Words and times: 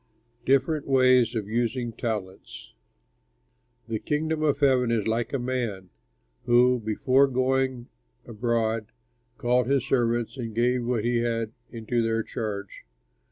DIFFERENT 0.47 0.87
WAYS 0.87 1.35
OF 1.35 1.47
USING 1.47 1.91
TALENTS 1.91 2.73
"The 3.87 3.99
Kingdom 3.99 4.41
of 4.41 4.57
Heaven 4.59 4.89
is 4.89 5.07
like 5.07 5.31
a 5.31 5.37
man 5.37 5.91
who 6.47 6.79
before 6.79 7.27
going 7.27 7.87
abroad 8.25 8.87
called 9.37 9.67
his 9.67 9.85
servants 9.87 10.37
and 10.37 10.55
gave 10.55 10.83
what 10.83 11.05
he 11.05 11.17
had 11.19 11.51
into 11.69 12.01
their 12.01 12.23
charge. 12.23 12.83